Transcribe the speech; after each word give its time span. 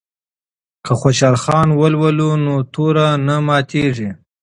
که 0.85 0.91
خوشحال 1.01 1.35
خان 1.43 1.69
ولولو 1.81 2.31
نو 2.43 2.55
توره 2.73 3.07
نه 3.27 3.35
ماتیږي. 3.47 4.09